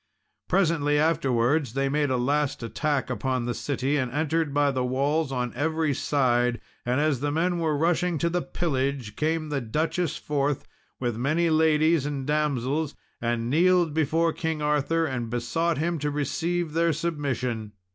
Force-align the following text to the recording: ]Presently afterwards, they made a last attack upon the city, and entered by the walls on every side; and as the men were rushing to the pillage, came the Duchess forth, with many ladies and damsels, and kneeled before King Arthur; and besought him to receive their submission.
]Presently 0.49 0.97
afterwards, 0.97 1.73
they 1.75 1.87
made 1.87 2.09
a 2.09 2.17
last 2.17 2.63
attack 2.63 3.11
upon 3.11 3.45
the 3.45 3.53
city, 3.53 3.97
and 3.97 4.11
entered 4.11 4.51
by 4.51 4.71
the 4.71 4.83
walls 4.83 5.31
on 5.31 5.53
every 5.53 5.93
side; 5.93 6.59
and 6.83 6.99
as 6.99 7.19
the 7.19 7.31
men 7.31 7.59
were 7.59 7.77
rushing 7.77 8.17
to 8.17 8.27
the 8.27 8.41
pillage, 8.41 9.15
came 9.15 9.49
the 9.49 9.61
Duchess 9.61 10.17
forth, 10.17 10.67
with 10.99 11.17
many 11.17 11.51
ladies 11.51 12.07
and 12.07 12.25
damsels, 12.25 12.95
and 13.21 13.47
kneeled 13.47 13.93
before 13.93 14.33
King 14.33 14.59
Arthur; 14.59 15.05
and 15.05 15.29
besought 15.29 15.77
him 15.77 15.99
to 15.99 16.09
receive 16.09 16.73
their 16.73 16.93
submission. 16.93 17.73